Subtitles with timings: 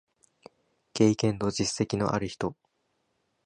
[0.95, 2.55] 経験と実績のある人